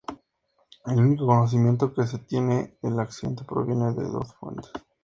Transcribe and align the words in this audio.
El 0.87 0.97
único 0.99 1.27
conocimiento 1.27 1.93
que 1.93 2.07
se 2.07 2.17
tiene 2.17 2.75
del 2.81 2.99
accidente 2.99 3.43
proviene 3.43 3.93
de 3.93 4.05
dos 4.09 4.33
fuentes. 4.33 4.71